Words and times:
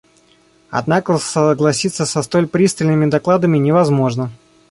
Однако 0.71 1.19
согласиться 1.19 2.07
со 2.07 2.23
столь 2.23 2.47
пристрастными 2.47 3.05
докладами 3.07 3.59
невозможно. 3.59 4.31